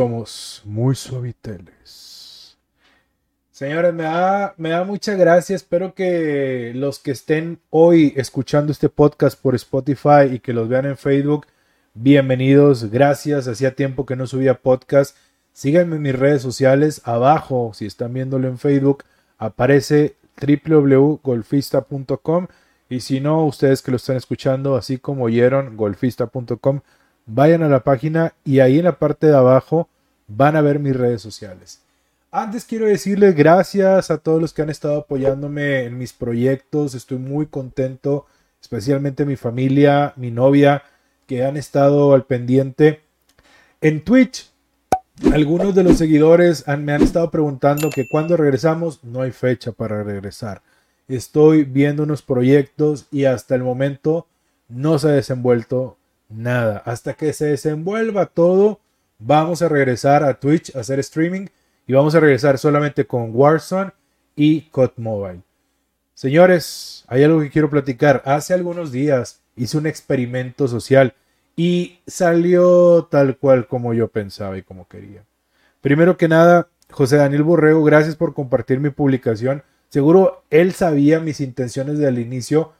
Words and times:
somos 0.00 0.62
muy 0.64 0.94
suaviteles. 0.94 2.56
Señores, 3.50 3.92
me 3.92 4.04
da, 4.04 4.54
me 4.56 4.70
da 4.70 4.82
mucha 4.82 5.12
gracia. 5.12 5.54
Espero 5.54 5.94
que 5.94 6.72
los 6.74 6.98
que 6.98 7.10
estén 7.10 7.60
hoy 7.68 8.14
escuchando 8.16 8.72
este 8.72 8.88
podcast 8.88 9.38
por 9.38 9.54
Spotify 9.56 10.32
y 10.32 10.38
que 10.38 10.54
los 10.54 10.70
vean 10.70 10.86
en 10.86 10.96
Facebook, 10.96 11.46
bienvenidos. 11.92 12.90
Gracias. 12.90 13.46
Hacía 13.46 13.74
tiempo 13.74 14.06
que 14.06 14.16
no 14.16 14.26
subía 14.26 14.62
podcast. 14.62 15.18
Síganme 15.52 15.96
en 15.96 16.02
mis 16.02 16.18
redes 16.18 16.40
sociales. 16.40 17.02
Abajo, 17.04 17.72
si 17.74 17.84
están 17.84 18.14
viéndolo 18.14 18.48
en 18.48 18.56
Facebook, 18.56 19.04
aparece 19.36 20.16
www.golfista.com. 20.40 22.46
Y 22.88 23.00
si 23.00 23.20
no, 23.20 23.44
ustedes 23.44 23.82
que 23.82 23.90
lo 23.90 23.98
están 23.98 24.16
escuchando, 24.16 24.76
así 24.76 24.96
como 24.96 25.24
oyeron, 25.24 25.76
golfista.com 25.76 26.80
vayan 27.32 27.62
a 27.62 27.68
la 27.68 27.80
página 27.80 28.34
y 28.44 28.60
ahí 28.60 28.78
en 28.78 28.84
la 28.84 28.98
parte 28.98 29.28
de 29.28 29.36
abajo 29.36 29.88
van 30.26 30.56
a 30.56 30.60
ver 30.60 30.78
mis 30.78 30.96
redes 30.96 31.22
sociales. 31.22 31.80
Antes 32.32 32.64
quiero 32.64 32.86
decirles 32.86 33.34
gracias 33.34 34.10
a 34.10 34.18
todos 34.18 34.40
los 34.40 34.52
que 34.52 34.62
han 34.62 34.70
estado 34.70 35.00
apoyándome 35.00 35.84
en 35.84 35.98
mis 35.98 36.12
proyectos. 36.12 36.94
Estoy 36.94 37.18
muy 37.18 37.46
contento, 37.46 38.26
especialmente 38.60 39.24
mi 39.24 39.36
familia, 39.36 40.12
mi 40.16 40.30
novia, 40.30 40.82
que 41.26 41.44
han 41.44 41.56
estado 41.56 42.14
al 42.14 42.24
pendiente. 42.24 43.00
En 43.80 44.04
Twitch, 44.04 44.50
algunos 45.32 45.74
de 45.74 45.84
los 45.84 45.98
seguidores 45.98 46.64
me 46.66 46.92
han 46.92 47.02
estado 47.02 47.30
preguntando 47.30 47.90
que 47.90 48.06
cuando 48.08 48.36
regresamos, 48.36 49.02
no 49.02 49.22
hay 49.22 49.32
fecha 49.32 49.72
para 49.72 50.02
regresar. 50.02 50.62
Estoy 51.08 51.64
viendo 51.64 52.04
unos 52.04 52.22
proyectos 52.22 53.06
y 53.10 53.24
hasta 53.24 53.56
el 53.56 53.62
momento 53.62 54.26
no 54.68 54.98
se 54.98 55.08
ha 55.08 55.12
desenvuelto 55.12 55.96
nada. 56.30 56.82
Hasta 56.86 57.14
que 57.14 57.32
se 57.32 57.46
desenvuelva 57.46 58.26
todo, 58.26 58.80
vamos 59.18 59.62
a 59.62 59.68
regresar 59.68 60.24
a 60.24 60.34
Twitch 60.34 60.74
a 60.74 60.80
hacer 60.80 60.98
streaming 61.00 61.46
y 61.86 61.92
vamos 61.92 62.14
a 62.14 62.20
regresar 62.20 62.58
solamente 62.58 63.06
con 63.06 63.30
Warzone 63.34 63.92
y 64.36 64.62
COD 64.70 64.92
Mobile. 64.96 65.40
Señores, 66.14 67.04
hay 67.08 67.24
algo 67.24 67.40
que 67.40 67.50
quiero 67.50 67.70
platicar. 67.70 68.22
Hace 68.24 68.54
algunos 68.54 68.92
días 68.92 69.40
hice 69.56 69.78
un 69.78 69.86
experimento 69.86 70.68
social 70.68 71.14
y 71.56 71.98
salió 72.06 73.08
tal 73.10 73.36
cual 73.36 73.66
como 73.66 73.92
yo 73.92 74.08
pensaba 74.08 74.56
y 74.56 74.62
como 74.62 74.86
quería. 74.86 75.24
Primero 75.80 76.16
que 76.16 76.28
nada, 76.28 76.68
José 76.90 77.16
Daniel 77.16 77.42
Borrego, 77.42 77.82
gracias 77.84 78.16
por 78.16 78.34
compartir 78.34 78.80
mi 78.80 78.90
publicación. 78.90 79.62
Seguro 79.88 80.44
él 80.50 80.72
sabía 80.72 81.20
mis 81.20 81.40
intenciones 81.40 81.98
desde 81.98 82.08
el 82.10 82.18
inicio 82.18 82.72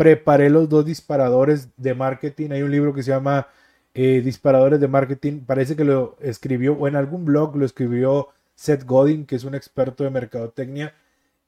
preparé 0.00 0.48
los 0.48 0.66
dos 0.66 0.86
disparadores 0.86 1.68
de 1.76 1.92
marketing. 1.92 2.52
Hay 2.52 2.62
un 2.62 2.70
libro 2.70 2.94
que 2.94 3.02
se 3.02 3.10
llama 3.10 3.48
eh, 3.92 4.22
Disparadores 4.24 4.80
de 4.80 4.88
Marketing. 4.88 5.40
Parece 5.40 5.76
que 5.76 5.84
lo 5.84 6.16
escribió, 6.22 6.72
o 6.72 6.88
en 6.88 6.96
algún 6.96 7.26
blog 7.26 7.54
lo 7.54 7.66
escribió 7.66 8.28
Seth 8.54 8.86
Godin, 8.86 9.26
que 9.26 9.36
es 9.36 9.44
un 9.44 9.54
experto 9.54 10.02
de 10.02 10.08
mercadotecnia. 10.08 10.94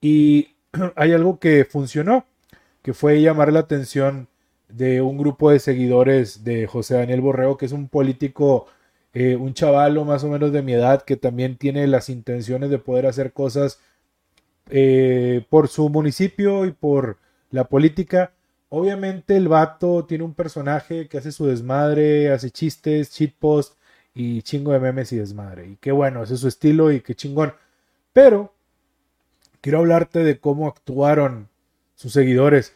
Y 0.03 0.49
hay 0.97 1.15
algo 1.15 1.39
que 1.39 1.65
funcionó, 1.65 2.27
que 2.83 2.93
fue 2.93 3.23
llamar 3.23 3.55
la 3.55 3.61
atención 3.61 4.29
de 4.69 5.01
un 5.01 5.17
grupo 5.17 5.51
de 5.51 5.59
seguidores 5.59 6.45
de 6.45 6.67
José 6.67 6.97
Daniel 6.97 7.23
Borrego, 7.23 7.57
que 7.57 7.65
es 7.65 7.73
un 7.73 7.89
político, 7.89 8.67
eh, 9.15 9.35
un 9.35 9.55
chavalo 9.55 10.05
más 10.05 10.25
o 10.25 10.29
menos 10.29 10.53
de 10.53 10.61
mi 10.61 10.75
edad, 10.75 11.05
que 11.05 11.17
también 11.17 11.57
tiene 11.57 11.87
las 11.87 12.11
intenciones 12.11 12.69
de 12.69 12.79
poder 12.79 13.07
hacer 13.07 13.33
cosas 13.33 13.81
eh, 14.69 15.47
por 15.49 15.69
su 15.69 15.89
municipio 15.89 16.67
y 16.67 16.73
por 16.73 17.17
la 17.51 17.65
política. 17.65 18.35
Obviamente 18.75 19.37
el 19.37 19.49
vato 19.49 20.07
tiene 20.07 20.25
un 20.25 20.33
personaje 20.33 21.07
que 21.07 21.19
hace 21.19 21.31
su 21.31 21.45
desmadre, 21.45 22.33
hace 22.33 22.51
chistes, 22.51 23.13
shitpost 23.13 23.75
y 24.15 24.41
chingo 24.41 24.73
de 24.73 24.81
memes 24.81 25.13
y 25.13 25.19
desmadre. 25.19 25.69
Y 25.69 25.77
qué 25.77 25.93
bueno, 25.93 26.23
ese 26.23 26.33
es 26.33 26.41
su 26.41 26.49
estilo 26.49 26.91
y 26.91 27.03
qué 27.03 27.15
chingón. 27.15 27.53
Pero 28.15 28.55
quiero 29.61 29.81
hablarte 29.81 30.21
de 30.25 30.41
cómo 30.41 30.69
actuaron 30.69 31.51
sus 31.97 32.15
seguidores. 32.15 32.75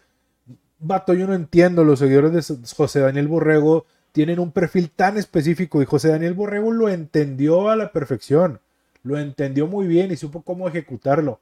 Vato, 0.81 1.15
yo 1.15 1.27
no 1.27 1.33
entiendo, 1.33 1.83
los 1.83 2.01
seguidores 2.01 2.47
de 2.47 2.67
José 2.77 3.01
Daniel 3.01 3.29
Borrego 3.29 3.87
tienen 4.13 4.39
un 4.39 4.53
perfil 4.53 4.91
tan 4.91 5.17
específico 5.17 5.81
y 5.81 5.87
José 5.87 6.09
Daniel 6.09 6.35
Borrego 6.35 6.73
lo 6.73 6.91
entendió 6.91 7.71
a 7.71 7.77
la 7.77 7.93
perfección. 7.93 8.61
Lo 9.03 9.19
entendió 9.19 9.67
muy 9.67 9.87
bien 9.87 10.13
y 10.13 10.17
supo 10.17 10.43
cómo 10.43 10.69
ejecutarlo. 10.69 11.41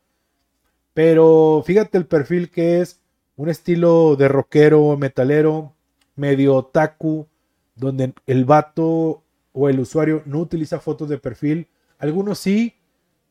Pero 0.93 1.65
fíjate 1.67 1.99
el 1.99 2.07
perfil 2.07 2.51
que 2.51 2.83
es 2.83 3.01
un 3.37 3.49
estilo 3.49 4.17
de 4.17 4.29
rockero, 4.29 4.97
metalero, 4.97 5.75
medio 6.17 6.55
otaku, 6.55 7.27
donde 7.75 8.15
el 8.27 8.45
vato 8.45 9.23
o 9.53 9.69
el 9.69 9.81
usuario 9.81 10.23
no 10.27 10.41
utiliza 10.41 10.81
fotos 10.81 11.09
de 11.09 11.19
perfil. 11.19 11.69
Algunos 11.99 12.39
sí, 12.39 12.75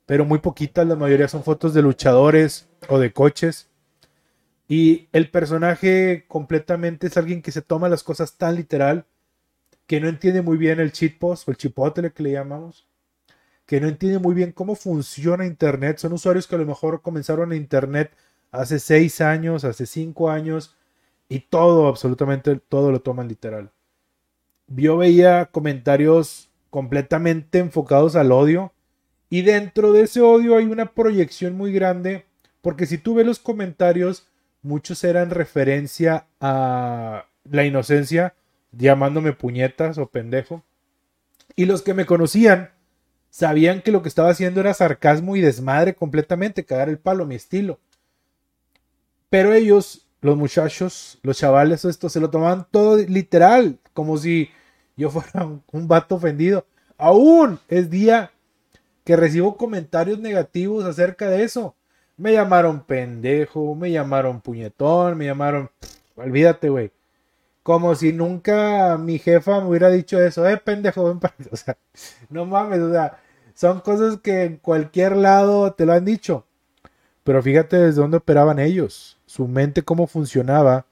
pero 0.06 0.26
muy 0.26 0.40
poquitas, 0.40 0.88
la 0.88 0.96
mayoría 0.96 1.28
son 1.28 1.44
fotos 1.44 1.74
de 1.74 1.82
luchadores 1.82 2.68
o 2.90 3.00
de 3.00 3.14
coches. 3.14 3.70
Y 4.68 5.08
el 5.12 5.30
personaje 5.30 6.26
completamente 6.28 7.08
es 7.08 7.18
alguien 7.18 7.42
que 7.42 7.52
se 7.52 7.62
toma 7.62 7.90
las 7.90 8.04
cosas 8.04 8.38
tan 8.38 8.56
literal 8.56 9.06
que 9.88 10.00
no 10.00 10.08
entiende 10.08 10.42
muy 10.42 10.58
bien 10.58 10.80
el 10.80 10.92
cheat 10.92 11.22
o 11.22 11.36
el 11.48 11.58
chipotle 11.58 12.14
que 12.14 12.24
le 12.24 12.32
llamamos, 12.32 12.88
que 13.66 13.82
no 13.82 13.88
entiende 13.88 14.20
muy 14.20 14.34
bien 14.34 14.52
cómo 14.52 14.76
funciona 14.76 15.46
Internet. 15.46 15.98
Son 15.98 16.14
usuarios 16.14 16.48
que 16.48 16.56
a 16.56 16.60
lo 16.60 16.66
mejor 16.66 17.02
comenzaron 17.02 17.52
en 17.52 17.58
Internet 17.62 18.12
hace 18.54 18.80
seis 18.80 19.20
años, 19.20 19.66
hace 19.66 19.86
cinco 19.86 20.30
años, 20.30 20.78
y 21.28 21.40
todo, 21.40 21.88
absolutamente 21.88 22.56
todo 22.56 22.92
lo 22.92 23.02
toman 23.02 23.28
literal. 23.28 23.72
Yo 24.68 24.96
veía 24.98 25.48
comentarios 25.48 26.50
completamente 26.70 27.60
enfocados 27.60 28.16
al 28.16 28.32
odio, 28.32 28.72
y 29.30 29.42
dentro 29.42 29.92
de 29.92 30.04
ese 30.04 30.22
odio 30.22 30.56
hay 30.56 30.66
una 30.66 30.94
proyección 30.94 31.58
muy 31.58 31.74
grande, 31.74 32.26
porque 32.62 32.86
si 32.86 33.00
tú 33.00 33.16
ves 33.16 33.26
los 33.26 33.40
comentarios, 33.40 34.28
muchos 34.62 35.04
eran 35.04 35.32
referencia 35.32 36.28
a 36.40 37.26
la 37.44 37.66
inocencia, 37.66 38.36
llamándome 38.72 39.34
puñetas 39.34 39.98
o 39.98 40.06
pendejo. 40.08 40.64
Y 41.56 41.66
los 41.66 41.82
que 41.82 41.96
me 41.96 42.06
conocían 42.06 42.70
sabían 43.32 43.82
que 43.82 43.92
lo 43.92 44.04
que 44.04 44.10
estaba 44.10 44.30
haciendo 44.30 44.62
era 44.62 44.76
sarcasmo 44.76 45.36
y 45.36 45.42
desmadre 45.42 45.96
completamente, 45.96 46.66
cagar 46.66 46.90
el 46.90 47.00
palo, 47.00 47.26
mi 47.26 47.34
estilo. 47.36 47.80
Pero 49.34 49.52
ellos, 49.52 50.06
los 50.22 50.38
muchachos, 50.38 51.18
los 51.24 51.40
chavales, 51.40 51.86
esto 51.86 52.08
se 52.08 52.20
lo 52.20 52.30
tomaban 52.30 52.68
todo 52.70 52.98
literal, 52.98 53.80
como 53.96 54.16
si 54.16 54.52
yo 54.96 55.10
fuera 55.10 55.50
un, 55.72 55.88
vato 55.88 56.14
ofendido. 56.14 56.68
Aún 57.00 57.60
es 57.68 57.90
día 57.90 58.30
que 59.04 59.16
recibo 59.16 59.58
comentarios 59.58 60.20
negativos 60.20 60.86
acerca 60.86 61.32
de 61.32 61.44
eso. 61.44 61.76
Me 62.16 62.34
llamaron 62.34 62.84
pendejo, 62.84 63.74
me 63.74 63.90
llamaron 63.90 64.40
puñetón, 64.40 65.18
me 65.18 65.26
llamaron... 65.26 65.72
olvídate, 66.16 66.70
güey. 66.70 66.92
Como 67.64 67.96
si 67.96 68.14
nunca 68.14 69.00
mi 69.00 69.18
jefa 69.18 69.62
me 69.62 69.68
hubiera 69.68 69.90
dicho 69.90 70.22
eso. 70.22 70.48
Eh, 70.48 70.58
pendejo, 70.58 71.06
ven 71.06 71.20
para... 71.20 71.34
O 71.52 71.56
sea, 71.56 71.76
no 72.30 72.46
mames, 72.46 72.82
o 72.82 72.92
sea, 72.92 73.18
son 73.56 73.80
cosas 73.80 74.20
que 74.20 74.44
en 74.44 74.58
cualquier 74.58 75.18
lado 75.18 75.74
te 75.74 75.88
lo 75.88 75.94
han 75.94 76.06
dicho. 76.06 76.46
Pero 77.24 77.42
fíjate 77.42 77.78
desde 77.78 78.00
dónde 78.00 78.18
operaban 78.18 78.60
ellos 78.60 79.18
su 79.34 79.48
mente 79.48 79.82
cómo 79.82 80.06
funcionaba 80.06 80.86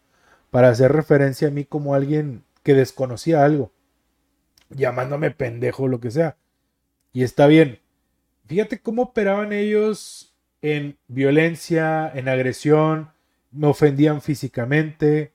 para 0.50 0.70
hacer 0.70 0.92
referencia 0.92 1.50
a 1.50 1.52
mí 1.52 1.64
como 1.64 1.94
alguien 1.94 2.44
que 2.64 2.74
desconocía 2.74 3.46
algo, 3.46 3.72
llamándome 4.72 5.30
pendejo 5.30 5.84
o 5.84 5.88
lo 5.88 6.00
que 6.00 6.10
sea. 6.10 6.38
Y 7.14 7.22
está 7.22 7.46
bien. 7.46 7.78
Fíjate 8.48 8.80
cómo 8.80 9.04
operaban 9.04 9.54
ellos 9.54 10.34
en 10.64 10.98
violencia, 11.08 12.12
en 12.16 12.30
agresión, 12.30 13.12
me 13.52 13.68
ofendían 13.68 14.24
físicamente. 14.24 15.34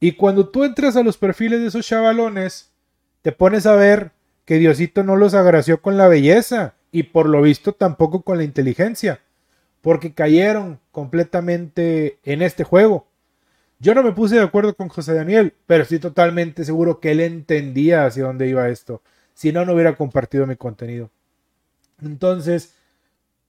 Y 0.00 0.12
cuando 0.12 0.48
tú 0.48 0.64
entras 0.64 0.96
a 0.96 1.02
los 1.02 1.18
perfiles 1.18 1.60
de 1.60 1.66
esos 1.66 1.86
chavalones, 1.86 2.72
te 3.20 3.30
pones 3.30 3.66
a 3.66 3.76
ver 3.76 4.12
que 4.46 4.56
Diosito 4.56 5.04
no 5.04 5.16
los 5.16 5.34
agració 5.34 5.82
con 5.82 5.98
la 5.98 6.08
belleza 6.08 6.76
y 6.92 7.02
por 7.02 7.28
lo 7.28 7.42
visto 7.42 7.74
tampoco 7.74 8.22
con 8.22 8.38
la 8.38 8.44
inteligencia 8.44 9.20
porque 9.80 10.12
cayeron 10.12 10.80
completamente 10.90 12.18
en 12.24 12.42
este 12.42 12.64
juego. 12.64 13.06
Yo 13.80 13.94
no 13.94 14.02
me 14.02 14.12
puse 14.12 14.36
de 14.36 14.42
acuerdo 14.42 14.74
con 14.74 14.88
José 14.88 15.14
Daniel, 15.14 15.54
pero 15.66 15.84
estoy 15.84 16.00
totalmente 16.00 16.64
seguro 16.64 16.98
que 16.98 17.12
él 17.12 17.20
entendía 17.20 18.06
hacia 18.06 18.24
dónde 18.24 18.48
iba 18.48 18.68
esto. 18.68 19.02
Si 19.34 19.52
no, 19.52 19.64
no 19.64 19.74
hubiera 19.74 19.94
compartido 19.96 20.46
mi 20.46 20.56
contenido. 20.56 21.10
Entonces, 22.02 22.74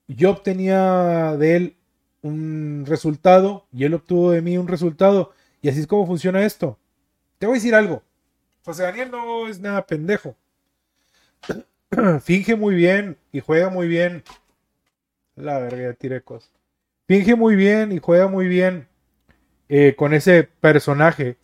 yo 0.07 0.31
obtenía 0.31 1.35
de 1.37 1.55
él 1.55 1.75
un 2.21 2.83
resultado 2.87 3.65
y 3.71 3.85
él 3.85 3.95
obtuvo 3.95 4.31
de 4.31 4.41
mí 4.41 4.57
un 4.57 4.67
resultado. 4.67 5.31
Y 5.61 5.69
así 5.69 5.79
es 5.79 5.87
como 5.87 6.05
funciona 6.05 6.45
esto. 6.45 6.77
Te 7.39 7.47
voy 7.47 7.55
a 7.55 7.59
decir 7.59 7.73
algo. 7.73 8.03
José 8.63 8.83
Daniel 8.83 9.09
no 9.09 9.47
es 9.47 9.59
nada 9.59 9.85
pendejo. 9.85 10.35
Finge 12.21 12.55
muy 12.55 12.75
bien 12.75 13.17
y 13.31 13.39
juega 13.39 13.69
muy 13.69 13.87
bien 13.87 14.23
la 15.39 15.59
verga, 15.59 15.93
tiré 15.93 16.21
cosas. 16.21 16.51
Finge 17.07 17.35
muy 17.35 17.55
bien 17.55 17.91
y 17.91 17.99
juega 17.99 18.27
muy 18.27 18.47
bien 18.47 18.87
eh, 19.67 19.95
con 19.95 20.13
ese 20.13 20.43
personaje. 20.43 21.37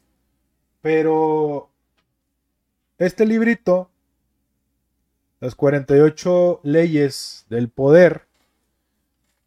Pero 0.82 1.70
este 2.98 3.26
librito 3.26 3.90
las 5.46 5.56
48 5.56 6.62
leyes 6.64 7.46
del 7.50 7.70
poder, 7.70 8.24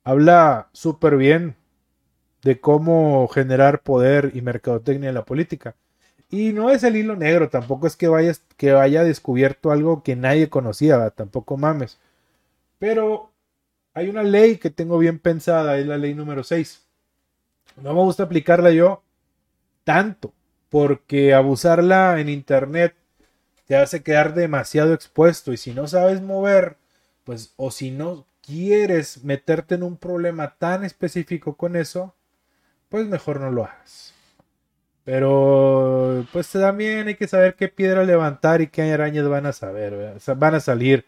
habla 0.05 0.69
súper 0.73 1.17
bien 1.17 1.56
de 2.43 2.61
cómo 2.61 3.27
generar 3.29 3.83
poder 3.83 4.31
y 4.35 4.43
mercadotecnia 4.43 5.09
en 5.09 5.15
la 5.15 5.25
política. 5.25 5.75
Y 6.31 6.53
no 6.53 6.71
es 6.71 6.85
el 6.85 6.97
hilo 6.97 7.17
negro, 7.17 7.49
tampoco 7.49 7.87
es 7.87 7.97
que, 7.97 8.06
vayas, 8.06 8.43
que 8.56 8.73
haya 8.73 9.03
descubierto 9.03 9.73
algo 9.73 10.03
que 10.03 10.15
nadie 10.15 10.49
conocía, 10.49 11.11
tampoco 11.11 11.56
mames. 11.56 11.99
Pero 12.79 13.33
hay 13.99 14.09
una 14.09 14.23
ley 14.23 14.59
que 14.59 14.71
tengo 14.71 14.97
bien 14.97 15.19
pensada, 15.19 15.77
es 15.77 15.87
la 15.87 15.99
ley 15.99 16.15
número 16.15 16.45
6. 16.45 16.87
No 17.83 17.95
me 17.95 18.00
gusta 18.00 18.23
aplicarla 18.23 18.71
yo 18.71 19.03
tanto, 19.83 20.33
porque 20.69 21.35
abusarla 21.35 22.21
en 22.21 22.29
internet 22.29 22.95
te 23.67 23.77
hace 23.77 24.05
quedar 24.05 24.35
demasiado 24.35 24.95
expuesto 24.95 25.53
y 25.53 25.56
si 25.56 25.73
no 25.73 25.89
sabes 25.89 26.23
mover, 26.23 26.77
pues 27.25 27.55
o 27.56 27.73
si 27.73 27.91
no 27.91 28.25
quieres 28.41 29.25
meterte 29.25 29.75
en 29.75 29.83
un 29.83 29.97
problema 29.97 30.55
tan 30.59 30.85
específico 30.85 31.56
con 31.56 31.75
eso, 31.75 32.15
pues 32.89 33.05
mejor 33.06 33.41
no 33.41 33.51
lo 33.51 33.65
hagas. 33.65 34.15
Pero 35.03 36.25
pues 36.33 36.51
también 36.53 37.09
hay 37.09 37.17
que 37.17 37.27
saber 37.27 37.56
qué 37.56 37.69
piedra 37.69 38.05
levantar 38.05 38.61
y 38.61 38.69
qué 38.69 38.93
arañas 38.93 39.29
van 39.29 39.47
a 39.47 39.53
saber, 39.53 40.19
van 40.37 40.55
a 40.55 40.61
salir. 40.61 41.05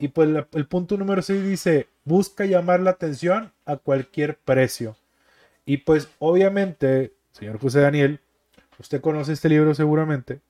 Y 0.00 0.08
pues 0.08 0.28
el 0.52 0.66
punto 0.66 0.96
número 0.96 1.22
6 1.22 1.44
dice, 1.44 1.88
busca 2.04 2.44
llamar 2.44 2.80
la 2.80 2.90
atención 2.90 3.52
a 3.64 3.76
cualquier 3.76 4.38
precio. 4.38 4.96
Y 5.66 5.78
pues 5.78 6.08
obviamente, 6.18 7.14
señor 7.32 7.58
José 7.58 7.80
Daniel, 7.80 8.20
usted 8.78 9.00
conoce 9.00 9.32
este 9.32 9.48
libro 9.48 9.74
seguramente, 9.74 10.40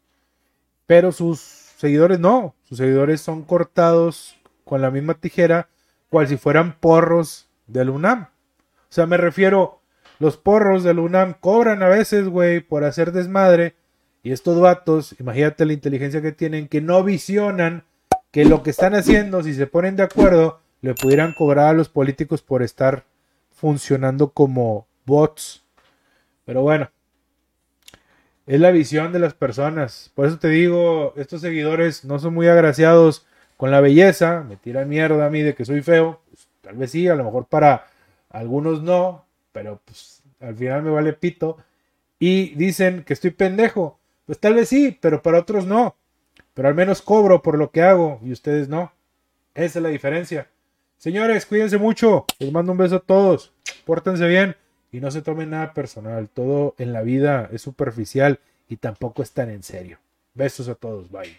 pero 0.87 1.13
sus 1.13 1.41
seguidores 1.41 2.19
no, 2.19 2.55
sus 2.65 2.79
seguidores 2.79 3.21
son 3.21 3.43
cortados 3.43 4.37
con 4.65 4.83
la 4.83 4.91
misma 4.91 5.15
tijera, 5.15 5.69
cual 6.09 6.29
si 6.29 6.37
fueran 6.37 6.79
porros 6.79 7.49
del 7.67 7.91
UNAM. 7.91 8.25
O 8.25 8.93
sea, 8.95 9.07
me 9.07 9.17
refiero, 9.17 9.81
los 10.19 10.37
porros 10.37 10.85
del 10.85 10.99
UNAM 10.99 11.35
cobran 11.39 11.83
a 11.83 11.89
veces, 11.89 12.29
güey, 12.29 12.61
por 12.61 12.85
hacer 12.85 13.13
desmadre. 13.13 13.75
Y 14.23 14.33
estos 14.33 14.59
vatos, 14.61 15.15
imagínate 15.19 15.67
la 15.67 15.73
inteligencia 15.73 16.23
que 16.23 16.33
tienen, 16.33 16.69
que 16.69 16.81
no 16.81 17.03
visionan 17.03 17.85
que 18.31 18.45
lo 18.45 18.63
que 18.63 18.71
están 18.71 18.95
haciendo, 18.95 19.43
si 19.43 19.55
se 19.55 19.67
ponen 19.67 19.97
de 19.97 20.03
acuerdo, 20.03 20.61
le 20.85 20.93
pudieran 20.93 21.33
cobrar 21.33 21.69
a 21.69 21.73
los 21.73 21.89
políticos 21.89 22.43
por 22.43 22.63
estar 22.63 23.05
funcionando 23.53 24.33
como 24.33 24.87
bots. 25.07 25.65
Pero 26.45 26.61
bueno, 26.61 26.91
es 28.47 28.61
la 28.61 28.71
visión 28.71 29.11
de 29.11 29.19
las 29.19 29.33
personas. 29.33 30.13
Por 30.15 30.27
eso 30.27 30.39
te 30.39 30.49
digo, 30.49 31.15
estos 31.17 31.41
seguidores 31.41 32.05
no 32.05 32.19
son 32.19 32.35
muy 32.35 32.49
agraciados 32.49 33.27
con 33.57 33.71
la 33.71 33.81
belleza, 33.81 34.45
me 34.47 34.57
tiran 34.57 34.91
mierda 34.91 35.25
a 35.25 35.31
mí 35.31 35.41
de 35.41 35.55
que 35.55 35.65
soy 35.65 35.81
feo. 35.81 36.21
Pues, 36.29 36.49
tal 36.61 36.77
vez 36.77 36.91
sí, 36.91 37.09
a 37.09 37.15
lo 37.15 37.25
mejor 37.25 37.47
para 37.47 37.87
algunos 38.29 38.83
no, 38.83 39.25
pero 39.53 39.81
pues 39.87 40.23
al 40.39 40.55
final 40.55 40.83
me 40.83 40.91
vale 40.91 41.15
pito. 41.15 41.57
Y 42.19 42.55
dicen 42.57 43.05
que 43.05 43.15
estoy 43.15 43.31
pendejo. 43.31 43.99
Pues 44.27 44.39
tal 44.39 44.53
vez 44.53 44.69
sí, 44.69 44.99
pero 45.01 45.23
para 45.23 45.39
otros 45.39 45.65
no. 45.65 45.97
Pero 46.53 46.69
al 46.69 46.75
menos 46.75 47.01
cobro 47.01 47.41
por 47.41 47.57
lo 47.57 47.71
que 47.71 47.81
hago 47.81 48.21
y 48.23 48.33
ustedes 48.33 48.69
no. 48.69 48.93
Esa 49.55 49.79
es 49.79 49.83
la 49.83 49.89
diferencia. 49.89 50.51
Señores, 50.99 51.47
cuídense 51.47 51.79
mucho. 51.79 52.25
Les 52.39 52.53
mando 52.53 52.73
un 52.73 52.79
beso 52.79 52.97
a 52.97 53.01
todos. 53.01 53.53
Pórtense 53.85 54.27
bien 54.27 54.57
y 54.91 55.01
no 55.01 55.11
se 55.11 55.23
tomen 55.23 55.51
nada 55.51 55.75
personal. 55.75 56.29
Todo 56.29 56.75
en 56.79 56.93
la 56.93 57.03
vida 57.03 57.49
es 57.53 57.63
superficial 57.63 58.41
y 58.69 58.77
tampoco 58.77 59.23
es 59.23 59.33
tan 59.33 59.51
en 59.51 59.63
serio. 59.63 59.99
Besos 60.35 60.69
a 60.69 60.75
todos. 60.75 61.11
Bye. 61.11 61.37